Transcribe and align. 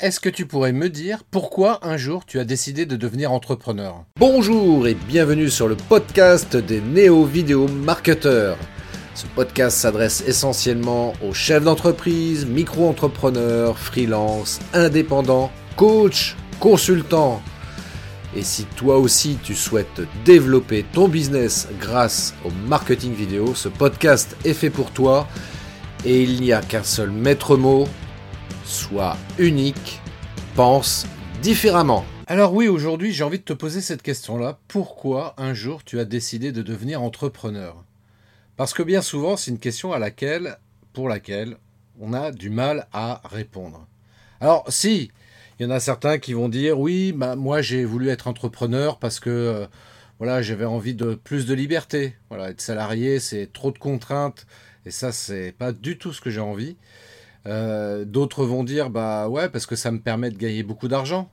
Est-ce 0.00 0.20
que 0.20 0.28
tu 0.28 0.46
pourrais 0.46 0.70
me 0.70 0.90
dire 0.90 1.24
pourquoi 1.28 1.84
un 1.84 1.96
jour 1.96 2.24
tu 2.24 2.38
as 2.38 2.44
décidé 2.44 2.86
de 2.86 2.94
devenir 2.94 3.32
entrepreneur? 3.32 4.04
Bonjour 4.16 4.86
et 4.86 4.94
bienvenue 4.94 5.50
sur 5.50 5.66
le 5.66 5.74
podcast 5.74 6.56
des 6.56 6.80
néo-vidéo 6.80 7.66
marketeurs. 7.66 8.56
Ce 9.16 9.26
podcast 9.26 9.76
s'adresse 9.76 10.22
essentiellement 10.24 11.14
aux 11.20 11.32
chefs 11.32 11.64
d'entreprise, 11.64 12.46
micro-entrepreneurs, 12.46 13.76
freelance, 13.76 14.60
indépendants, 14.72 15.50
coachs, 15.74 16.36
consultants. 16.60 17.42
Et 18.36 18.42
si 18.42 18.66
toi 18.76 18.98
aussi 18.98 19.36
tu 19.42 19.56
souhaites 19.56 20.02
développer 20.24 20.84
ton 20.92 21.08
business 21.08 21.66
grâce 21.80 22.34
au 22.44 22.50
marketing 22.68 23.14
vidéo, 23.14 23.52
ce 23.56 23.68
podcast 23.68 24.36
est 24.44 24.54
fait 24.54 24.70
pour 24.70 24.92
toi 24.92 25.26
et 26.04 26.22
il 26.22 26.40
n'y 26.40 26.52
a 26.52 26.60
qu'un 26.60 26.84
seul 26.84 27.10
maître 27.10 27.56
mot, 27.56 27.88
Sois 28.68 29.16
unique, 29.38 29.98
pense 30.54 31.06
différemment. 31.40 32.04
Alors 32.26 32.52
oui, 32.52 32.68
aujourd'hui 32.68 33.14
j'ai 33.14 33.24
envie 33.24 33.38
de 33.38 33.44
te 33.44 33.54
poser 33.54 33.80
cette 33.80 34.02
question-là. 34.02 34.58
Pourquoi 34.68 35.32
un 35.38 35.54
jour 35.54 35.84
tu 35.84 35.98
as 35.98 36.04
décidé 36.04 36.52
de 36.52 36.60
devenir 36.60 37.02
entrepreneur? 37.02 37.82
Parce 38.58 38.74
que 38.74 38.82
bien 38.82 39.00
souvent 39.00 39.38
c'est 39.38 39.52
une 39.52 39.58
question 39.58 39.94
à 39.94 39.98
laquelle, 39.98 40.58
pour 40.92 41.08
laquelle 41.08 41.56
on 41.98 42.12
a 42.12 42.30
du 42.30 42.50
mal 42.50 42.88
à 42.92 43.22
répondre. 43.30 43.86
Alors 44.38 44.66
si, 44.68 45.10
il 45.58 45.62
y 45.62 45.66
en 45.66 45.70
a 45.70 45.80
certains 45.80 46.18
qui 46.18 46.34
vont 46.34 46.50
dire 46.50 46.78
oui, 46.78 47.12
bah, 47.12 47.36
moi 47.36 47.62
j'ai 47.62 47.86
voulu 47.86 48.10
être 48.10 48.28
entrepreneur 48.28 48.98
parce 48.98 49.18
que 49.18 49.30
euh, 49.30 49.66
voilà, 50.18 50.42
j'avais 50.42 50.66
envie 50.66 50.94
de 50.94 51.14
plus 51.14 51.46
de 51.46 51.54
liberté. 51.54 52.16
Voilà, 52.28 52.50
être 52.50 52.60
salarié, 52.60 53.18
c'est 53.18 53.50
trop 53.50 53.70
de 53.70 53.78
contraintes 53.78 54.46
et 54.84 54.90
ça 54.90 55.10
c'est 55.10 55.52
pas 55.52 55.72
du 55.72 55.96
tout 55.96 56.12
ce 56.12 56.20
que 56.20 56.28
j'ai 56.28 56.40
envie. 56.40 56.76
Euh, 57.46 58.04
d'autres 58.04 58.44
vont 58.44 58.64
dire 58.64 58.90
bah 58.90 59.28
ouais 59.28 59.48
parce 59.48 59.64
que 59.66 59.76
ça 59.76 59.90
me 59.90 60.00
permet 60.00 60.30
de 60.30 60.36
gagner 60.36 60.62
beaucoup 60.62 60.88
d'argent. 60.88 61.30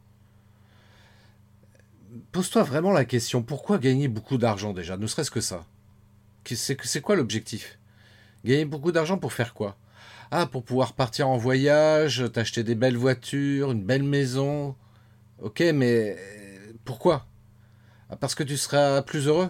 Pose-toi 2.32 2.64
vraiment 2.64 2.92
la 2.92 3.06
question 3.06 3.42
pourquoi 3.42 3.78
gagner 3.78 4.08
beaucoup 4.08 4.38
d'argent 4.38 4.74
déjà, 4.74 4.98
ne 4.98 5.08
serait-ce 5.08 5.32
que 5.32 5.42
ça? 5.42 5.66
C'est 6.46 7.02
quoi 7.02 7.16
l'objectif? 7.16 7.80
Gagner 8.46 8.66
beaucoup 8.66 8.92
d'argent 8.92 9.18
pour 9.18 9.34
faire 9.34 9.54
quoi? 9.54 9.76
Ah 10.32 10.46
pour 10.46 10.64
pouvoir 10.64 10.94
partir 10.94 11.28
en 11.28 11.38
voyage, 11.38 12.24
t'acheter 12.32 12.64
des 12.64 12.76
belles 12.76 12.98
voitures, 12.98 13.72
une 13.72 13.84
belle 13.84 14.04
maison. 14.04 14.76
Ok 15.42 15.62
mais 15.74 16.18
pourquoi? 16.86 17.26
Ah, 18.10 18.16
Parce 18.16 18.36
que 18.36 18.44
tu 18.44 18.58
seras 18.58 19.02
plus 19.02 19.28
heureux? 19.28 19.50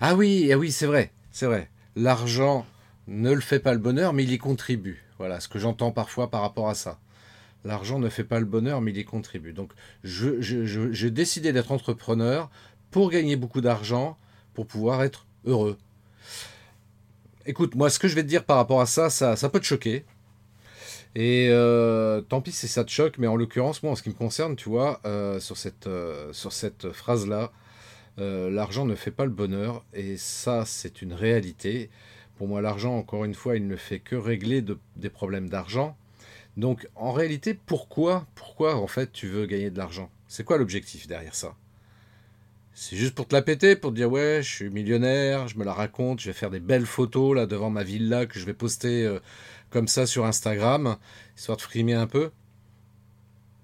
Ah 0.00 0.14
oui, 0.14 0.50
ah 0.52 0.58
oui 0.58 0.72
c'est 0.72 0.86
vrai, 0.86 1.12
c'est 1.30 1.46
vrai. 1.46 1.70
L'argent 1.94 2.66
ne 3.06 3.32
le 3.32 3.40
fait 3.40 3.60
pas 3.60 3.72
le 3.72 3.78
bonheur 3.78 4.12
mais 4.12 4.24
il 4.24 4.32
y 4.32 4.38
contribue. 4.38 5.04
Voilà 5.18 5.40
ce 5.40 5.48
que 5.48 5.58
j'entends 5.58 5.90
parfois 5.90 6.30
par 6.30 6.42
rapport 6.42 6.68
à 6.68 6.74
ça. 6.74 6.98
L'argent 7.64 7.98
ne 7.98 8.08
fait 8.08 8.24
pas 8.24 8.38
le 8.38 8.46
bonheur, 8.46 8.80
mais 8.80 8.92
il 8.92 8.98
y 8.98 9.04
contribue. 9.04 9.52
Donc, 9.52 9.72
j'ai 10.04 11.10
décidé 11.10 11.52
d'être 11.52 11.72
entrepreneur 11.72 12.50
pour 12.90 13.10
gagner 13.10 13.36
beaucoup 13.36 13.60
d'argent, 13.60 14.16
pour 14.54 14.66
pouvoir 14.66 15.02
être 15.02 15.26
heureux. 15.44 15.76
Écoute, 17.46 17.74
moi, 17.74 17.90
ce 17.90 17.98
que 17.98 18.08
je 18.08 18.14
vais 18.14 18.22
te 18.22 18.28
dire 18.28 18.44
par 18.44 18.56
rapport 18.56 18.80
à 18.80 18.86
ça, 18.86 19.10
ça, 19.10 19.48
peut 19.48 19.60
te 19.60 19.64
choquer. 19.64 20.04
Et 21.14 21.48
euh, 21.50 22.20
tant 22.20 22.40
pis 22.40 22.52
si 22.52 22.68
ça 22.68 22.84
te 22.84 22.90
choque, 22.90 23.18
mais 23.18 23.26
en 23.26 23.36
l'occurrence, 23.36 23.82
moi, 23.82 23.92
en 23.92 23.96
ce 23.96 24.02
qui 24.02 24.10
me 24.10 24.14
concerne, 24.14 24.54
tu 24.54 24.68
vois, 24.68 25.00
euh, 25.04 25.40
sur 25.40 25.56
cette, 25.56 25.86
euh, 25.86 26.32
sur 26.32 26.52
cette 26.52 26.92
phrase-là, 26.92 27.50
l'argent 28.18 28.84
ne 28.84 28.94
fait 28.94 29.10
pas 29.10 29.24
le 29.24 29.30
bonheur. 29.30 29.84
Et 29.94 30.16
ça, 30.16 30.64
c'est 30.64 31.02
une 31.02 31.12
réalité. 31.12 31.90
Pour 32.38 32.46
moi, 32.46 32.62
l'argent, 32.62 32.96
encore 32.96 33.24
une 33.24 33.34
fois, 33.34 33.56
il 33.56 33.66
ne 33.66 33.74
fait 33.74 33.98
que 33.98 34.14
régler 34.14 34.64
des 34.96 35.10
problèmes 35.10 35.48
d'argent. 35.48 35.96
Donc, 36.56 36.88
en 36.94 37.10
réalité, 37.10 37.52
pourquoi, 37.52 38.26
pourquoi 38.36 38.76
en 38.76 38.86
fait 38.86 39.12
tu 39.12 39.26
veux 39.26 39.44
gagner 39.46 39.70
de 39.70 39.78
l'argent? 39.78 40.08
C'est 40.28 40.44
quoi 40.44 40.56
l'objectif 40.56 41.08
derrière 41.08 41.34
ça? 41.34 41.56
C'est 42.74 42.96
juste 42.96 43.16
pour 43.16 43.26
te 43.26 43.34
la 43.34 43.42
péter, 43.42 43.74
pour 43.74 43.90
te 43.90 43.96
dire 43.96 44.08
ouais, 44.08 44.38
je 44.40 44.54
suis 44.54 44.70
millionnaire, 44.70 45.48
je 45.48 45.58
me 45.58 45.64
la 45.64 45.72
raconte, 45.72 46.20
je 46.20 46.26
vais 46.26 46.32
faire 46.32 46.50
des 46.50 46.60
belles 46.60 46.86
photos 46.86 47.34
là 47.34 47.46
devant 47.46 47.70
ma 47.70 47.82
villa 47.82 48.24
que 48.26 48.38
je 48.38 48.46
vais 48.46 48.54
poster 48.54 49.04
euh, 49.04 49.18
comme 49.70 49.88
ça 49.88 50.06
sur 50.06 50.24
Instagram, 50.24 50.96
histoire 51.36 51.56
de 51.56 51.62
frimer 51.62 51.94
un 51.94 52.06
peu. 52.06 52.30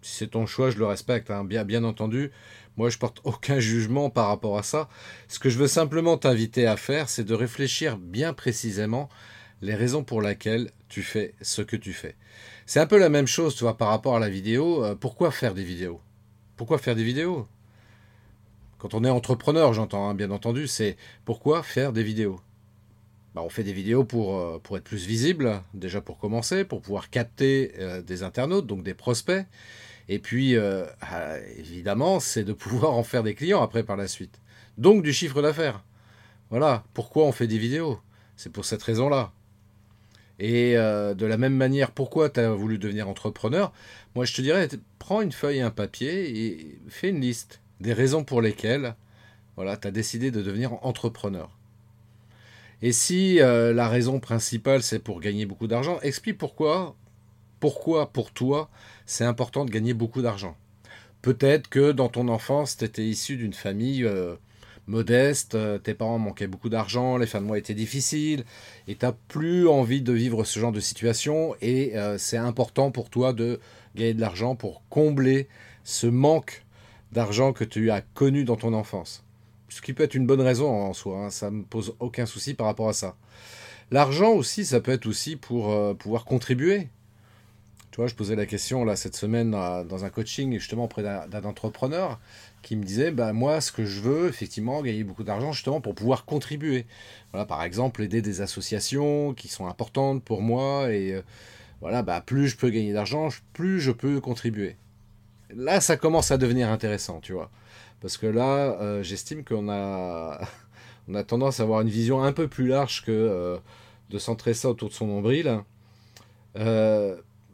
Si 0.03 0.17
c'est 0.17 0.33
ton 0.33 0.47
choix, 0.47 0.71
je 0.71 0.79
le 0.79 0.87
respecte, 0.87 1.31
hein, 1.31 1.45
bien, 1.45 1.65
bien 1.65 1.85
entendu. 1.85 2.33
Moi, 2.77 2.91
je 2.91 2.99
porte 2.99 3.21
aucun 3.25 3.61
jugement 3.61 4.11
par 4.11 4.29
rapport 4.29 4.59
à 4.59 4.63
ça. 4.63 4.89
Ce 5.29 5.39
que 5.39 5.49
je 5.49 5.59
veux 5.59 5.69
simplement 5.69 6.19
t'inviter 6.19 6.67
à 6.67 6.77
faire, 6.77 7.09
c'est 7.09 7.25
de 7.25 7.35
réfléchir 7.35 7.97
bien 7.97 8.33
précisément 8.33 9.09
les 9.63 9.75
raisons 9.75 10.03
pour 10.03 10.21
lesquelles 10.21 10.71
tu 10.89 11.03
fais 11.03 11.35
ce 11.41 11.63
que 11.63 11.77
tu 11.77 11.93
fais. 11.93 12.17
C'est 12.67 12.81
un 12.81 12.87
peu 12.87 12.99
la 12.99 13.09
même 13.09 13.27
chose, 13.27 13.55
tu 13.55 13.65
vois, 13.65 13.77
par 13.77 13.89
rapport 13.89 14.17
à 14.17 14.19
la 14.19 14.29
vidéo. 14.29 14.85
Euh, 14.85 14.95
pourquoi 14.95 15.31
faire 15.31 15.55
des 15.55 15.65
vidéos? 15.65 16.01
Pourquoi 16.57 16.79
faire 16.79 16.97
des 16.97 17.05
vidéos? 17.05 17.47
Quand 18.79 18.93
on 18.95 19.05
est 19.05 19.11
entrepreneur, 19.11 19.73
j'entends, 19.73 20.09
hein, 20.09 20.15
bien 20.15 20.31
entendu, 20.31 20.67
c'est 20.67 20.97
pourquoi 21.25 21.63
faire 21.63 21.93
des 21.93 22.03
vidéos? 22.03 22.41
Bah, 23.35 23.43
on 23.43 23.49
fait 23.49 23.65
des 23.65 23.73
vidéos 23.73 24.05
pour, 24.05 24.37
euh, 24.37 24.59
pour 24.63 24.77
être 24.77 24.85
plus 24.85 25.07
visible, 25.07 25.63
déjà 25.73 26.01
pour 26.01 26.19
commencer, 26.19 26.65
pour 26.65 26.83
pouvoir 26.83 27.11
capter 27.11 27.73
euh, 27.79 28.03
des 28.03 28.23
internautes, 28.23 28.67
donc 28.67 28.83
des 28.83 28.95
prospects. 28.95 29.47
Et 30.09 30.19
puis, 30.19 30.57
euh, 30.57 30.85
ah, 31.01 31.39
évidemment, 31.57 32.21
c'est 32.21 32.45
de 32.45 32.53
pouvoir 32.65 32.93
en 32.93 33.03
faire 33.03 33.23
des 33.23 33.35
clients 33.35 33.63
après 33.63 33.83
par 33.83 33.97
la 33.97 34.09
suite. 34.09 34.41
Donc 34.79 35.03
du 35.03 35.13
chiffre 35.13 35.43
d'affaires. 35.43 35.83
Voilà, 36.51 36.85
pourquoi 36.95 37.25
on 37.25 37.33
fait 37.33 37.47
des 37.47 37.59
vidéos? 37.59 38.01
C'est 38.37 38.53
pour 38.53 38.65
cette 38.65 38.83
raison-là. 38.83 39.33
Et 40.39 40.77
euh, 40.77 41.15
de 41.15 41.27
la 41.27 41.37
même 41.37 41.55
manière, 41.55 41.93
pourquoi 41.93 42.29
tu 42.29 42.41
as 42.41 42.51
voulu 42.51 42.79
devenir 42.79 43.09
entrepreneur? 43.09 43.73
Moi, 44.15 44.25
je 44.25 44.35
te 44.35 44.43
dirais, 44.43 44.69
prends 44.99 45.21
une 45.21 45.33
feuille 45.33 45.59
et 45.59 45.63
un 45.63 45.71
papier 45.71 46.47
et 46.47 46.79
fais 46.89 47.11
une 47.11 47.21
liste 47.21 47.61
des 47.81 47.93
raisons 47.93 48.25
pour 48.25 48.43
lesquelles 48.43 48.97
voilà, 49.57 49.77
tu 49.77 49.87
as 49.87 49.93
décidé 49.93 50.31
de 50.31 50.43
devenir 50.43 50.85
entrepreneur. 50.85 51.57
Et 52.83 52.93
si 52.93 53.41
euh, 53.41 53.73
la 53.73 53.89
raison 53.89 54.19
principale, 54.19 54.83
c'est 54.83 54.99
pour 54.99 55.21
gagner 55.21 55.47
beaucoup 55.47 55.69
d'argent, 55.69 56.01
explique 56.03 56.39
pourquoi 56.39 56.97
pourquoi 57.65 58.13
pour 58.13 58.31
toi 58.31 58.69
c'est 59.07 59.25
important 59.25 59.65
de 59.65 59.71
gagner 59.71 59.95
beaucoup 59.95 60.21
d'argent. 60.21 60.55
Peut-être 61.23 61.71
que 61.71 61.93
dans 61.93 62.11
ton 62.11 62.29
enfance, 62.29 62.77
tu 62.77 62.85
étais 62.85 63.07
issu 63.07 63.39
d'une 63.39 63.55
famille 63.55 64.05
euh, 64.05 64.35
modeste, 64.87 65.55
euh, 65.55 65.79
tes 65.79 65.95
parents 65.95 66.19
manquaient 66.19 66.47
beaucoup 66.47 66.69
d'argent, 66.69 67.17
les 67.17 67.25
fins 67.25 67.41
de 67.41 67.47
mois 67.47 67.57
étaient 67.57 67.73
difficiles, 67.73 68.45
et 68.87 68.97
tu 68.97 69.07
plus 69.29 69.67
envie 69.67 70.03
de 70.03 70.13
vivre 70.13 70.45
ce 70.45 70.61
genre 70.61 70.73
de 70.73 70.81
situation, 70.81 71.57
et 71.63 71.97
euh, 71.97 72.19
c'est 72.19 72.37
important 72.37 72.91
pour 72.91 73.09
toi 73.09 73.33
de 73.33 73.61
gagner 73.97 74.13
de 74.13 74.21
l'argent 74.21 74.57
pour 74.57 74.83
combler 74.91 75.49
ce 75.85 76.07
manque 76.07 76.67
d'argent 77.13 77.55
que 77.55 77.65
tu 77.65 77.91
as 77.91 78.03
connu 78.03 78.45
dans 78.45 78.57
ton 78.57 78.75
enfance. 78.75 79.25
Ce 79.71 79.81
qui 79.81 79.95
peut 79.95 80.03
être 80.03 80.15
une 80.15 80.27
bonne 80.27 80.43
raison 80.43 80.69
en 80.69 80.93
soi, 80.93 81.17
hein, 81.17 81.31
ça 81.31 81.51
ne 81.51 81.61
me 81.61 81.65
pose 81.65 81.97
aucun 81.99 82.27
souci 82.27 82.53
par 82.53 82.67
rapport 82.67 82.91
à 82.91 82.93
ça. 82.93 83.17
L'argent 83.91 84.33
aussi, 84.33 84.67
ça 84.67 84.81
peut 84.81 84.93
être 84.93 85.07
aussi 85.07 85.37
pour 85.37 85.97
pouvoir 85.97 86.27
contribuer 86.27 86.89
tu 87.95 88.01
vois, 88.01 88.09
je 88.09 88.17
posais 88.17 88.35
la 88.35 88.45
question 88.45 88.85
là 88.85 88.97
cette 88.97 89.15
semaine 89.15 89.53
dans 89.53 90.05
un 90.05 90.11
coaching 90.11 90.53
justement 90.55 90.87
auprès 90.87 91.05
d'un 91.05 91.45
entrepreneur 91.45 92.19
qui 92.61 92.75
me 92.75 92.83
disait 92.83 93.13
bah 93.13 93.33
moi 93.33 93.61
ce 93.61 93.71
que 93.71 93.85
je 93.85 94.01
veux 94.01 94.27
effectivement 94.27 94.83
gagner 94.83 95.05
beaucoup 95.05 95.23
d'argent 95.23 95.53
justement 95.53 95.81
pour 95.81 95.95
pouvoir 95.95 96.25
contribuer. 96.25 96.87
Voilà 97.31 97.47
par 97.47 97.63
exemple 97.63 98.03
aider 98.03 98.21
des 98.21 98.41
associations 98.41 99.33
qui 99.33 99.47
sont 99.47 99.69
importantes 99.69 100.25
pour 100.25 100.43
moi 100.43 100.93
et 100.93 101.13
euh, 101.13 101.23
voilà 101.81 102.03
bah 102.03 102.21
plus 102.21 102.49
je 102.49 102.57
peux 102.57 102.69
gagner 102.69 102.93
d'argent 102.93 103.29
plus 103.53 103.81
je 103.81 103.93
peux 103.93 104.21
contribuer. 104.21 104.75
Là 105.55 105.81
ça 105.81 105.97
commence 105.97 106.33
à 106.33 106.37
devenir 106.37 106.71
intéressant 106.71 107.21
tu 107.21 107.33
vois 107.33 107.53
parce 108.01 108.17
que 108.17 108.27
là 108.27 108.77
euh, 108.81 109.05
j'estime 109.05 109.45
qu'on 109.45 109.69
a 109.69 110.41
on 111.09 111.15
a 111.15 111.23
tendance 111.23 111.61
à 111.61 111.63
avoir 111.63 111.83
une 111.83 111.91
vision 111.91 112.25
un 112.25 112.33
peu 112.33 112.49
plus 112.49 112.67
large 112.67 113.05
que 113.05 113.13
euh, 113.13 113.57
de 114.11 114.19
centrer 114.19 114.53
ça 114.53 114.69
autour 114.69 114.89
de 114.89 114.95
son 114.95 115.07
nombril. 115.07 115.61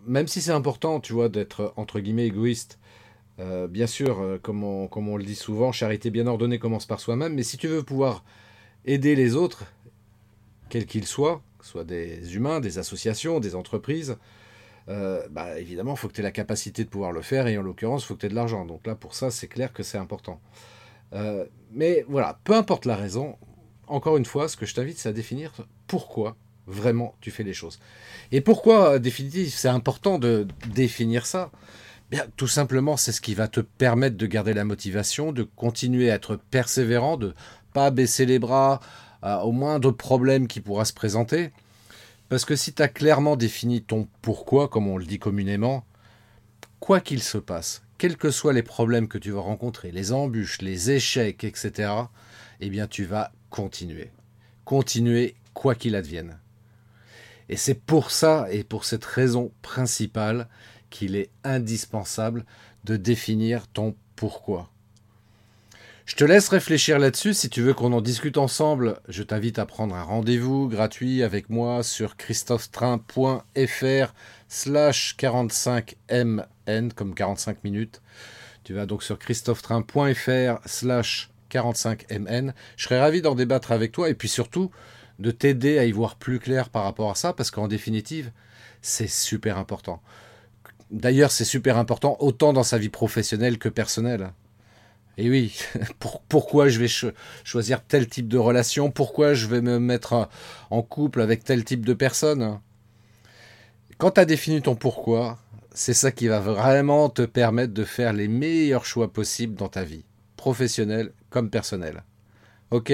Même 0.07 0.29
si 0.29 0.41
c'est 0.41 0.53
important, 0.53 1.01
tu 1.01 1.13
vois, 1.13 1.29
d'être 1.29 1.73
entre 1.77 2.01
guillemets 2.01 2.27
égoïste, 2.27 2.79
euh, 3.41 3.67
bien 3.69 3.87
sûr, 3.87 4.21
euh, 4.21 4.39
comme, 4.39 4.65
on, 4.65 5.17
le 5.17 5.25
dit 5.25 5.35
souvent, 5.35 5.73
charité 5.73 6.11
bien 6.11 6.27
ordonnée 6.27 6.59
commence 6.59 6.87
par 6.87 7.01
soi-même, 7.01 7.35
mais 7.35 7.43
si 7.43 7.57
tu 7.57 7.69
veux 7.69 7.83
pouvoir 7.83 8.25
aider 8.85 9.15
les 9.15 9.35
autres, 9.35 9.65
quels 10.69 10.87
qu'ils 10.87 11.07
soient, 11.07 11.43
que 11.59 11.65
ce 11.65 11.71
soit 11.73 11.85
des 11.85 12.37
humains, 12.37 12.61
des 12.61 12.79
associations, 12.79 13.41
des 13.41 13.55
entreprises, 13.55 14.19
euh, 14.89 15.27
bah, 15.31 15.59
évidemment, 15.59 15.93
il 15.93 15.97
faut 15.97 16.09
que 16.09 16.13
tu 16.13 16.21
aies 16.21 16.25
la 16.25 16.33
capacité 16.33 16.85
de 16.85 16.91
pouvoir 16.91 17.13
le 17.13 17.23
faire, 17.23 17.47
et 17.47 17.57
en 17.57 17.63
l'occurrence, 17.63 18.05
il 18.05 18.07
faut 18.07 18.15
que 18.15 18.21
tu 18.21 18.27
aies 18.27 18.31
de 18.31 18.35
l'argent. 18.35 18.67
Donc 18.67 18.87
là, 18.87 18.95
pour 18.95 19.15
ça, 19.15 19.31
c'est 19.31 19.49
clair 19.49 19.73
que 19.73 19.83
c'est 19.83 19.99
important. 19.99 20.41
mais 21.73 22.05
voilà, 22.09 22.39
peu 22.45 22.55
importe 22.55 22.85
la 22.85 22.97
raison, 22.97 23.37
encore 23.87 24.17
une 24.17 24.25
fois, 24.25 24.49
ce 24.49 24.57
que 24.57 24.67
je 24.67 24.75
t'invite, 24.75 24.99
c'est 24.99 25.09
à 25.09 25.13
définir 25.13 25.53
pourquoi 25.87 26.37
vraiment 26.71 27.15
tu 27.21 27.31
fais 27.31 27.43
les 27.43 27.53
choses. 27.53 27.79
Et 28.33 28.41
pourquoi, 28.41 28.99
définitivement, 28.99 29.51
c'est 29.55 29.69
important 29.69 30.19
de 30.19 30.47
définir 30.73 31.27
ça? 31.27 31.51
Bien, 32.11 32.25
tout 32.37 32.49
simplement, 32.49 32.97
c'est 32.97 33.13
ce 33.13 33.21
qui 33.21 33.35
va 33.35 33.47
te 33.47 33.61
permettre 33.61 34.17
de 34.17 34.27
garder 34.27 34.53
la 34.53 34.65
motivation, 34.65 35.33
de 35.33 35.45
continuer 35.45 36.11
à 36.11 36.15
être 36.17 36.37
persévérant, 36.37 37.17
de 37.17 37.35
pas 37.73 37.91
baisser 37.91 38.27
les 38.27 38.41
bras 38.41 38.81
euh, 39.23 39.37
au 39.39 39.53
moindre 39.53 39.93
problème 39.93 40.49
qui 40.49 40.61
pourra 40.61 40.85
se 40.85 40.93
présenter. 40.93 41.53
Parce 42.29 42.45
que 42.45 42.57
si 42.57 42.73
tu 42.73 42.83
as 42.83 42.89
clairement 42.89 43.37
défini 43.37 43.83
ton 43.83 44.09
pourquoi, 44.23 44.69
comme 44.69 44.89
on 44.89 44.99
le 44.99 45.05
dit 45.05 45.21
communément, 45.21 45.85
quoi 46.81 47.01
qu'il 47.01 47.23
se 47.23 47.39
passe, 47.39 47.83
quels 47.97 48.17
que 48.17 48.33
soient 48.33 48.53
les 48.53 48.65
problèmes 48.65 49.07
que 49.07 49.19
tu 49.19 49.31
vas 49.31 49.41
rencontrer, 49.41 49.93
les 49.93 50.13
embûches, 50.13 50.63
les 50.63 50.91
échecs, 50.91 51.45
etc., 51.45 51.93
eh 52.61 52.71
bien 52.71 52.89
tu 52.89 53.05
vas 53.05 53.31
continuer. 53.51 54.11
Continuer 54.65 55.37
quoi 55.55 55.77
qu'il 55.77 55.95
advienne. 55.95 56.40
Et 57.51 57.57
c'est 57.57 57.75
pour 57.75 58.13
ça 58.13 58.47
et 58.51 58.63
pour 58.63 58.85
cette 58.85 59.05
raison 59.05 59.53
principale 59.61 60.49
qu'il 60.89 61.17
est 61.17 61.31
indispensable 61.43 62.47
de 62.85 62.97
définir 62.97 63.67
ton 63.67 63.97
pourquoi. 64.15 64.71
Je 66.07 66.15
te 66.15 66.23
laisse 66.25 66.49
réfléchir 66.49 67.01
là-dessus. 67.01 67.35
Si 67.35 67.51
tu 67.51 67.61
veux 67.61 67.75
qu'on 67.75 67.93
en 67.93 68.01
discute 68.01 68.39
ensemble, 68.39 69.01
je 69.09 69.25
t'invite 69.25 69.59
à 69.59 69.67
prendre 69.67 69.97
un 69.97 70.03
rendez-vous 70.05 70.69
gratuit 70.69 71.25
avec 71.25 71.51
moi 71.51 71.83
sur 71.83 72.17
christophetrain.fr 72.17 74.15
slash 74.49 75.17
45mn 75.19 76.93
comme 76.95 77.15
45 77.15 77.65
minutes. 77.65 78.01
Tu 78.63 78.75
vas 78.75 78.87
donc 78.87 79.03
sur 79.03 79.19
christophetrain.fr 79.19 80.61
slash 80.67 81.31
45mn. 81.51 82.53
Je 82.77 82.85
serais 82.85 83.01
ravi 83.01 83.23
d'en 83.23 83.35
débattre 83.35 83.73
avec 83.73 83.91
toi 83.91 84.09
et 84.09 84.15
puis 84.15 84.29
surtout 84.29 84.71
de 85.21 85.31
t'aider 85.31 85.79
à 85.79 85.85
y 85.85 85.93
voir 85.93 86.17
plus 86.17 86.39
clair 86.39 86.71
par 86.71 86.85
rapport 86.85 87.11
à 87.11 87.15
ça 87.15 87.33
parce 87.33 87.51
qu'en 87.51 87.69
définitive, 87.69 88.33
c'est 88.83 89.09
super 89.09 89.59
important. 89.59 90.03
D'ailleurs, 90.91 91.31
c'est 91.31 91.45
super 91.45 91.77
important 91.77 92.17
autant 92.21 92.53
dans 92.53 92.63
sa 92.63 92.79
vie 92.79 92.89
professionnelle 92.89 93.59
que 93.59 93.69
personnelle. 93.69 94.33
Et 95.19 95.29
oui, 95.29 95.57
pourquoi 96.29 96.69
je 96.69 96.81
vais 96.81 97.13
choisir 97.45 97.85
tel 97.85 98.09
type 98.09 98.29
de 98.29 98.39
relation? 98.39 98.91
Pourquoi 98.91 99.35
je 99.35 99.47
vais 99.47 99.61
me 99.61 99.79
mettre 99.79 100.29
en 100.71 100.83
couple 100.83 101.21
avec 101.21 101.45
tel 101.45 101.65
type 101.65 101.85
de 101.85 101.95
personne? 101.95 102.59
Quand 103.99 104.13
tu 104.13 104.21
as 104.21 104.25
défini 104.25 104.63
ton 104.63 104.75
pourquoi, 104.75 105.39
c'est 105.75 105.95
ça 105.95 106.11
qui 106.11 106.27
va 106.27 106.41
vraiment 106.41 107.11
te 107.11 107.23
permettre 107.23 107.75
de 107.75 107.85
faire 107.85 108.15
les 108.15 108.29
meilleurs 108.29 108.87
choix 108.87 109.13
possibles 109.13 109.55
dans 109.55 109.69
ta 109.69 109.85
vie, 109.85 110.05
professionnelle 110.37 111.13
comme 111.29 111.51
personnelle. 111.51 112.03
Ok? 112.71 112.93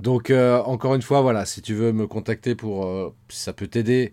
Donc, 0.00 0.30
euh, 0.30 0.58
encore 0.62 0.94
une 0.94 1.02
fois, 1.02 1.20
voilà, 1.22 1.46
si 1.46 1.62
tu 1.62 1.74
veux 1.74 1.92
me 1.92 2.06
contacter 2.06 2.54
pour. 2.54 2.86
Euh, 2.86 3.14
si 3.28 3.40
ça 3.40 3.52
peut 3.52 3.66
t'aider 3.66 4.12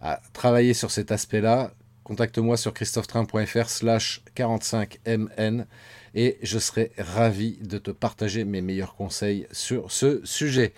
à 0.00 0.20
travailler 0.32 0.72
sur 0.72 0.90
cet 0.90 1.12
aspect-là, 1.12 1.72
contacte-moi 2.04 2.56
sur 2.56 2.72
christophetrain.fr 2.72 3.68
slash 3.68 4.22
45mn 4.34 5.66
et 6.14 6.38
je 6.42 6.58
serai 6.58 6.92
ravi 6.98 7.58
de 7.62 7.78
te 7.78 7.90
partager 7.90 8.44
mes 8.44 8.62
meilleurs 8.62 8.94
conseils 8.94 9.46
sur 9.52 9.92
ce 9.92 10.20
sujet. 10.24 10.72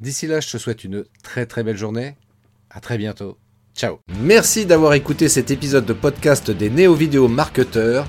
D'ici 0.00 0.26
là, 0.26 0.40
je 0.40 0.50
te 0.50 0.58
souhaite 0.58 0.84
une 0.84 1.04
très 1.22 1.46
très 1.46 1.62
belle 1.62 1.76
journée. 1.76 2.16
À 2.70 2.80
très 2.80 2.96
bientôt. 2.98 3.36
Ciao. 3.74 3.98
Merci 4.20 4.66
d'avoir 4.66 4.94
écouté 4.94 5.28
cet 5.28 5.50
épisode 5.50 5.86
de 5.86 5.92
podcast 5.92 6.50
des 6.50 6.70
néo-vidéo 6.70 7.28
marketeurs. 7.28 8.08